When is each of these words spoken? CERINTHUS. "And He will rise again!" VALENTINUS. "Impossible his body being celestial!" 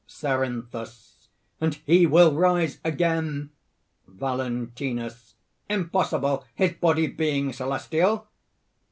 CERINTHUS. 0.07 1.29
"And 1.59 1.75
He 1.85 2.07
will 2.07 2.33
rise 2.33 2.79
again!" 2.83 3.51
VALENTINUS. 4.07 5.35
"Impossible 5.69 6.43
his 6.55 6.71
body 6.73 7.05
being 7.05 7.53
celestial!" 7.53 8.27